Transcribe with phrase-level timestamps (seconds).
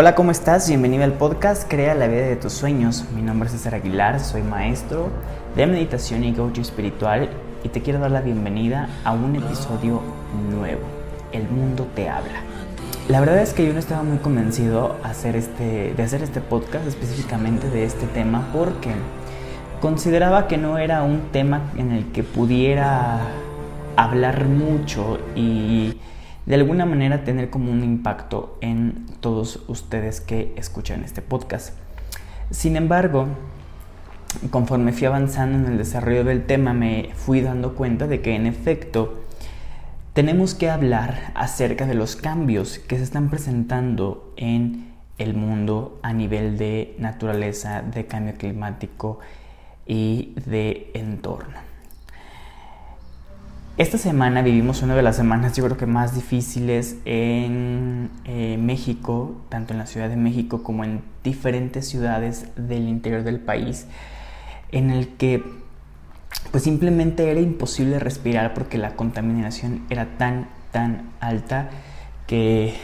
[0.00, 0.66] Hola, ¿cómo estás?
[0.66, 3.04] Bienvenido al podcast Crea la vida de tus sueños.
[3.14, 5.10] Mi nombre es César Aguilar, soy maestro
[5.54, 7.28] de meditación y coach espiritual
[7.62, 10.00] y te quiero dar la bienvenida a un episodio
[10.50, 10.80] nuevo.
[11.32, 12.40] El mundo te habla.
[13.08, 17.68] La verdad es que yo no estaba muy convencido este, de hacer este podcast específicamente
[17.68, 18.92] de este tema porque
[19.82, 23.18] consideraba que no era un tema en el que pudiera
[23.96, 25.98] hablar mucho y
[26.46, 31.74] de alguna manera tener como un impacto en todos ustedes que escuchan este podcast.
[32.50, 33.28] Sin embargo,
[34.50, 38.46] conforme fui avanzando en el desarrollo del tema, me fui dando cuenta de que en
[38.46, 39.22] efecto
[40.12, 46.12] tenemos que hablar acerca de los cambios que se están presentando en el mundo a
[46.12, 49.20] nivel de naturaleza, de cambio climático
[49.86, 51.69] y de entorno.
[53.76, 59.40] Esta semana vivimos una de las semanas yo creo que más difíciles en eh, México,
[59.48, 63.86] tanto en la Ciudad de México como en diferentes ciudades del interior del país,
[64.70, 65.42] en el que
[66.50, 71.70] pues simplemente era imposible respirar porque la contaminación era tan, tan alta
[72.26, 72.74] que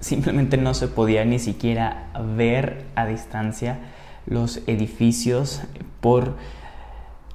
[0.00, 3.78] simplemente no se podía ni siquiera ver a distancia
[4.26, 5.62] los edificios
[6.00, 6.36] por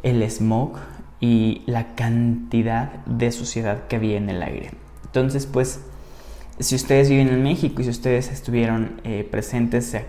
[0.04, 0.80] el smog
[1.24, 4.72] y la cantidad de suciedad que había en el aire.
[5.06, 5.80] Entonces, pues,
[6.60, 10.04] si ustedes viven en México y si ustedes estuvieron eh, presentes, se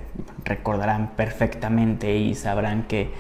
[0.45, 3.12] recordarán perfectamente y sabrán que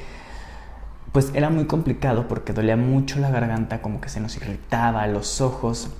[1.12, 5.40] pues era muy complicado porque dolía mucho la garganta, como que se nos irritaba, los
[5.40, 5.90] ojos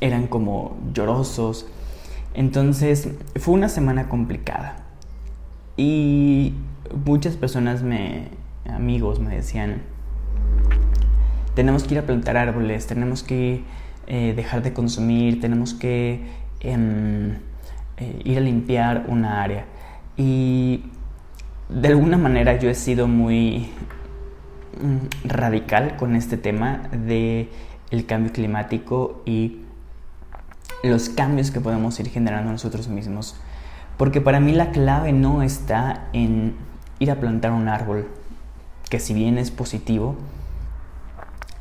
[0.00, 1.66] eran como llorosos.
[2.34, 4.76] Entonces fue una semana complicada.
[5.76, 6.54] Y
[7.04, 8.28] muchas personas me,
[8.64, 9.82] amigos me decían,
[11.58, 13.64] tenemos que ir a plantar árboles, tenemos que
[14.06, 16.20] eh, dejar de consumir, tenemos que
[16.60, 17.32] em,
[17.96, 19.64] eh, ir a limpiar una área.
[20.16, 20.84] Y
[21.68, 23.70] de alguna manera yo he sido muy
[24.80, 27.48] mm, radical con este tema de
[28.06, 29.62] cambio climático y
[30.84, 33.34] los cambios que podemos ir generando nosotros mismos.
[33.96, 36.54] Porque para mí la clave no está en
[37.00, 38.06] ir a plantar un árbol,
[38.88, 40.14] que si bien es positivo,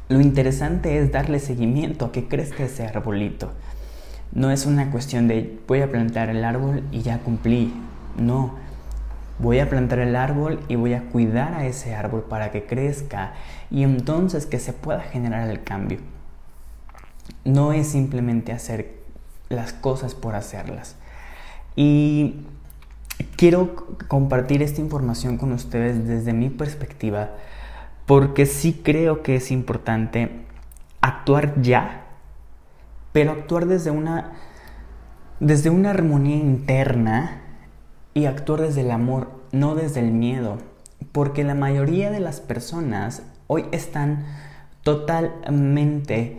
[0.09, 3.51] lo interesante es darle seguimiento a que crezca ese arbolito.
[4.31, 7.73] No es una cuestión de voy a plantar el árbol y ya cumplí.
[8.17, 8.55] No,
[9.39, 13.33] voy a plantar el árbol y voy a cuidar a ese árbol para que crezca
[13.69, 15.99] y entonces que se pueda generar el cambio.
[17.43, 18.95] No es simplemente hacer
[19.49, 20.95] las cosas por hacerlas.
[21.75, 22.45] Y
[23.35, 27.31] quiero compartir esta información con ustedes desde mi perspectiva
[28.07, 30.31] porque sí creo que es importante
[31.01, 32.05] actuar ya,
[33.11, 34.31] pero actuar desde una,
[35.41, 37.41] desde una armonía interna
[38.13, 40.57] y actuar desde el amor, no desde el miedo,
[41.11, 44.25] porque la mayoría de las personas hoy están
[44.83, 46.37] totalmente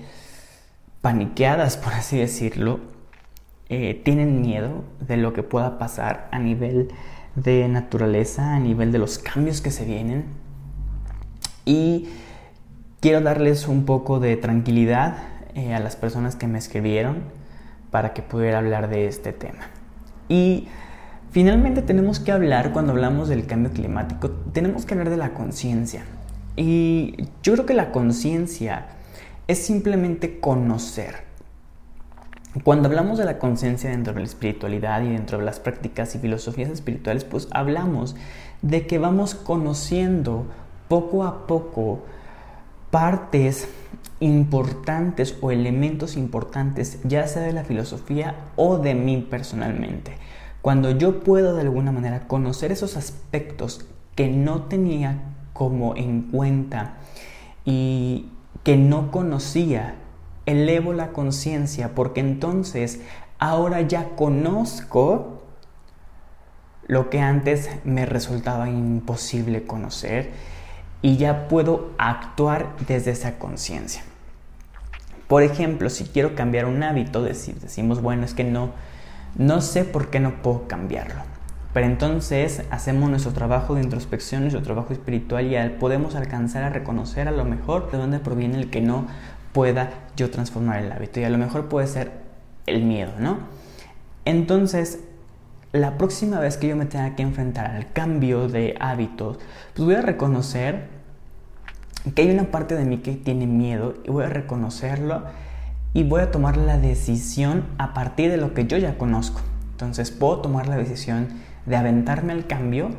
[1.02, 2.80] paniqueadas, por así decirlo,
[3.68, 6.88] eh, tienen miedo de lo que pueda pasar a nivel
[7.36, 10.47] de naturaleza, a nivel de los cambios que se vienen
[11.68, 12.08] y
[13.00, 15.18] quiero darles un poco de tranquilidad
[15.54, 17.18] eh, a las personas que me escribieron
[17.90, 19.68] para que pudiera hablar de este tema.
[20.30, 20.66] Y
[21.30, 26.04] finalmente tenemos que hablar, cuando hablamos del cambio climático, tenemos que hablar de la conciencia.
[26.56, 28.86] Y yo creo que la conciencia
[29.46, 31.28] es simplemente conocer.
[32.64, 36.18] Cuando hablamos de la conciencia dentro de la espiritualidad y dentro de las prácticas y
[36.18, 38.16] filosofías espirituales, pues hablamos
[38.62, 40.46] de que vamos conociendo
[40.88, 42.00] poco a poco
[42.90, 43.68] partes
[44.20, 50.16] importantes o elementos importantes, ya sea de la filosofía o de mí personalmente.
[50.62, 55.20] Cuando yo puedo de alguna manera conocer esos aspectos que no tenía
[55.52, 56.94] como en cuenta
[57.64, 58.30] y
[58.64, 59.94] que no conocía,
[60.46, 63.00] elevo la conciencia porque entonces
[63.38, 65.42] ahora ya conozco
[66.86, 70.32] lo que antes me resultaba imposible conocer
[71.02, 74.02] y ya puedo actuar desde esa conciencia.
[75.28, 78.70] Por ejemplo, si quiero cambiar un hábito, decimos, bueno, es que no,
[79.36, 81.22] no sé por qué no puedo cambiarlo.
[81.74, 87.28] Pero entonces hacemos nuestro trabajo de introspección, nuestro trabajo espiritual y podemos alcanzar a reconocer
[87.28, 89.06] a lo mejor de dónde proviene el que no
[89.52, 91.20] pueda yo transformar el hábito.
[91.20, 92.12] Y a lo mejor puede ser
[92.66, 93.38] el miedo, ¿no?
[94.24, 95.00] Entonces
[95.72, 99.38] la próxima vez que yo me tenga que enfrentar al cambio de hábitos,
[99.74, 100.88] pues voy a reconocer
[102.14, 105.24] que hay una parte de mí que tiene miedo y voy a reconocerlo
[105.92, 109.40] y voy a tomar la decisión a partir de lo que yo ya conozco.
[109.72, 111.28] Entonces puedo tomar la decisión
[111.66, 112.90] de aventarme al cambio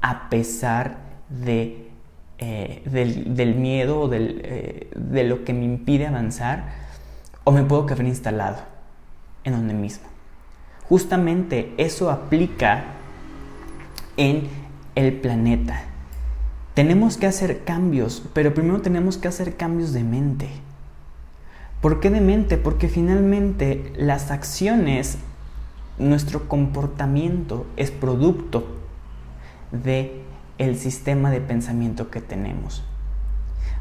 [0.00, 0.98] a pesar
[1.28, 1.90] de,
[2.38, 6.86] eh, del, miedo o eh, de lo que me impide avanzar,
[7.44, 8.58] o me puedo quedar instalado
[9.44, 10.15] en donde mismo.
[10.88, 12.84] Justamente eso aplica
[14.16, 14.48] en
[14.94, 15.82] el planeta.
[16.74, 20.48] Tenemos que hacer cambios, pero primero tenemos que hacer cambios de mente.
[21.80, 22.56] ¿Por qué de mente?
[22.56, 25.18] Porque finalmente las acciones,
[25.98, 28.66] nuestro comportamiento es producto
[29.72, 30.22] de
[30.58, 32.84] el sistema de pensamiento que tenemos.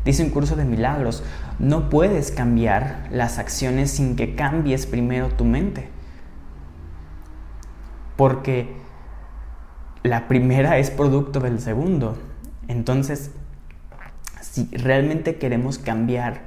[0.04, 1.24] Dice un curso de milagros,
[1.57, 5.94] no puedes cambiar las acciones sin que cambies primero tu mente.
[8.15, 8.75] Porque
[10.03, 12.17] la primera es producto del segundo.
[12.67, 13.31] Entonces,
[14.41, 16.41] si realmente queremos cambiar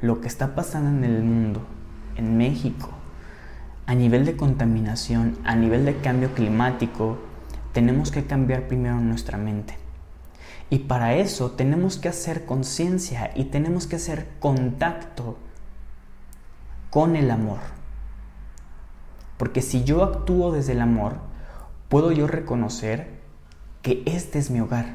[0.00, 1.62] lo que está pasando en el mundo,
[2.16, 2.90] en México,
[3.86, 7.18] a nivel de contaminación, a nivel de cambio climático,
[7.72, 9.76] tenemos que cambiar primero nuestra mente.
[10.70, 15.36] Y para eso tenemos que hacer conciencia y tenemos que hacer contacto
[16.90, 17.58] con el amor.
[19.42, 21.16] Porque si yo actúo desde el amor,
[21.88, 23.08] puedo yo reconocer
[23.82, 24.94] que este es mi hogar.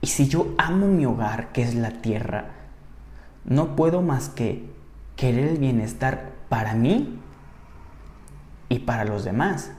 [0.00, 2.50] Y si yo amo mi hogar, que es la tierra,
[3.44, 4.70] no puedo más que
[5.16, 7.18] querer el bienestar para mí
[8.68, 9.72] y para los demás.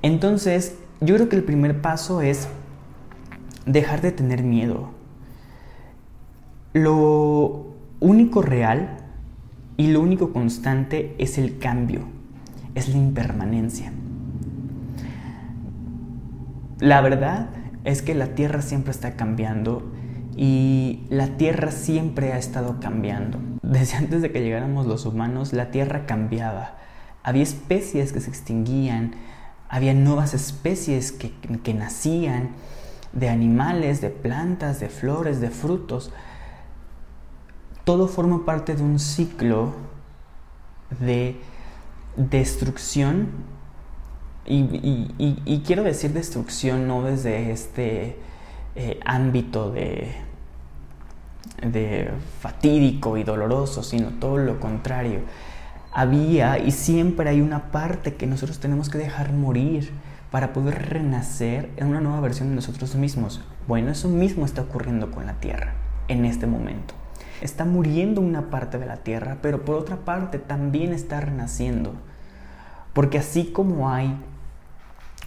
[0.00, 2.48] Entonces, yo creo que el primer paso es
[3.66, 4.88] dejar de tener miedo.
[6.72, 9.02] Lo único real
[9.76, 12.02] y lo único constante es el cambio,
[12.74, 13.92] es la impermanencia.
[16.80, 17.48] La verdad
[17.84, 19.90] es que la Tierra siempre está cambiando
[20.36, 23.38] y la Tierra siempre ha estado cambiando.
[23.62, 26.74] Desde antes de que llegáramos los humanos, la Tierra cambiaba.
[27.22, 29.14] Había especies que se extinguían,
[29.68, 31.32] había nuevas especies que,
[31.62, 32.50] que nacían
[33.12, 36.12] de animales, de plantas, de flores, de frutos.
[37.86, 39.72] Todo forma parte de un ciclo
[40.98, 41.40] de
[42.16, 43.28] destrucción
[44.44, 48.16] y, quiero decir destrucción no desde este
[48.74, 50.16] eh, ámbito de,
[51.62, 52.10] de
[52.40, 55.20] fatídico y doloroso, sino todo lo contrario
[55.92, 59.92] había y siempre hay una parte que nosotros tenemos que dejar morir
[60.30, 63.40] para poder renacer en una nueva versión de nosotros mismos.
[63.66, 65.72] Bueno, eso mismo está ocurriendo con la Tierra
[66.08, 66.92] en este momento.
[67.40, 71.94] Está muriendo una parte de la Tierra, pero por otra parte también está renaciendo.
[72.92, 74.16] Porque así como hay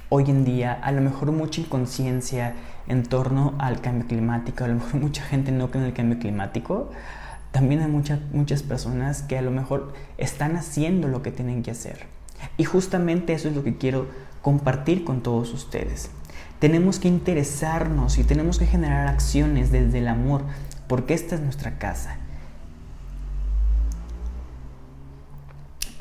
[0.09, 2.55] hoy en día a lo mejor mucha inconsciencia
[2.87, 6.19] en torno al cambio climático, a lo mejor mucha gente no cree en el cambio
[6.19, 6.89] climático,
[7.51, 11.71] también hay muchas muchas personas que a lo mejor están haciendo lo que tienen que
[11.71, 12.05] hacer.
[12.57, 14.07] Y justamente eso es lo que quiero
[14.41, 16.09] compartir con todos ustedes.
[16.59, 20.43] Tenemos que interesarnos y tenemos que generar acciones desde el amor,
[20.89, 22.17] porque esta es nuestra casa.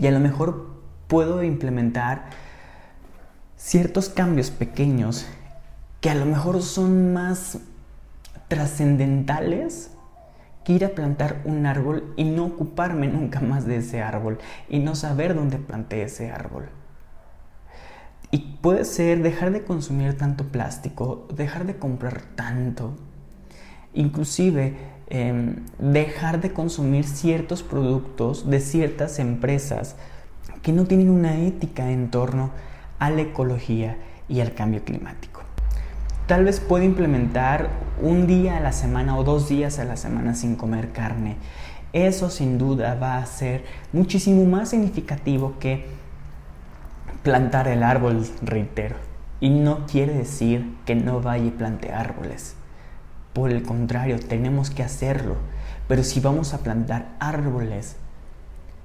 [0.00, 2.30] Y a lo mejor puedo implementar
[3.56, 5.26] ciertos cambios pequeños
[6.00, 7.58] que a lo mejor son más
[8.48, 9.92] trascendentales
[10.72, 14.94] ir a plantar un árbol y no ocuparme nunca más de ese árbol y no
[14.94, 16.68] saber dónde planté ese árbol.
[18.30, 22.94] Y puede ser dejar de consumir tanto plástico, dejar de comprar tanto,
[23.94, 24.76] inclusive
[25.08, 29.96] em, dejar de consumir ciertos productos de ciertas empresas
[30.62, 32.50] que no tienen una ética en torno
[32.98, 33.96] a la ecología
[34.28, 35.42] y al cambio climático.
[36.26, 37.70] Tal vez pueda implementar
[38.02, 41.36] un día a la semana o dos días a la semana sin comer carne.
[41.94, 43.64] Eso sin duda va a ser
[43.94, 45.86] muchísimo más significativo que
[47.22, 48.96] plantar el árbol, reitero.
[49.40, 52.57] Y no quiere decir que no vaya y plante árboles.
[53.38, 55.36] Por el contrario, tenemos que hacerlo.
[55.86, 57.94] Pero si vamos a plantar árboles,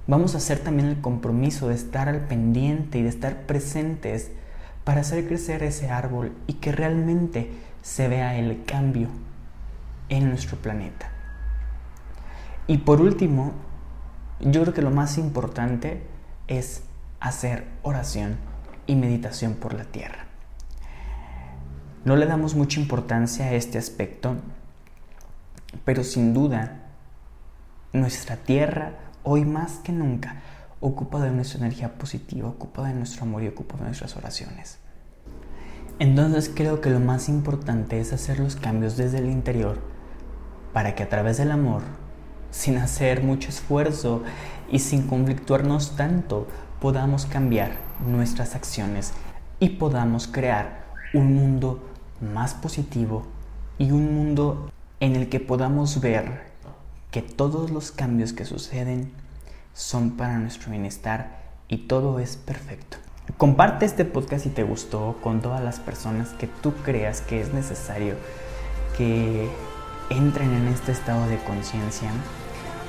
[0.06, 4.30] vamos a hacer también el compromiso de estar al pendiente y de estar presentes
[4.84, 7.50] para hacer crecer ese árbol y que realmente
[7.82, 9.08] se vea el cambio
[10.08, 11.10] en nuestro planeta.
[12.68, 13.54] Y por último,
[14.38, 16.00] yo creo que lo más importante
[16.46, 16.84] es
[17.18, 18.36] hacer oración
[18.86, 20.23] y meditación por la tierra.
[22.04, 24.34] No le damos mucha importancia a este aspecto,
[25.86, 26.82] pero sin duda
[27.94, 28.92] nuestra tierra
[29.22, 30.42] hoy más que nunca
[30.80, 34.78] ocupa de nuestra energía positiva, ocupa de nuestro amor y ocupa de nuestras oraciones.
[35.98, 39.78] Entonces creo que lo más importante es hacer los cambios desde el interior
[40.74, 41.80] para que a través del amor,
[42.50, 44.22] sin hacer mucho esfuerzo
[44.70, 46.48] y sin conflictuarnos tanto
[46.82, 49.14] podamos cambiar nuestras acciones
[49.58, 50.84] y podamos crear
[51.14, 53.26] un mundo más positivo
[53.78, 56.52] y un mundo en el que podamos ver
[57.10, 59.12] que todos los cambios que suceden
[59.72, 62.96] son para nuestro bienestar y todo es perfecto.
[63.38, 67.52] Comparte este podcast si te gustó con todas las personas que tú creas que es
[67.54, 68.16] necesario
[68.96, 69.48] que
[70.10, 72.10] entren en este estado de conciencia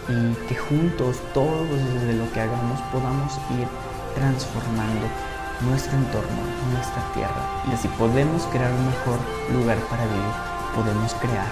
[0.08, 3.68] y que juntos, todos desde lo que hagamos, podamos ir
[4.14, 5.08] transformando
[5.62, 7.64] nuestro entorno, nuestra tierra.
[7.70, 9.20] Y así podemos crear un mejor
[9.54, 10.34] lugar para vivir,
[10.76, 11.52] podemos crear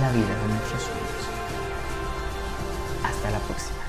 [0.00, 1.22] la vida de nuestros sueños.
[3.04, 3.87] Hasta la próxima.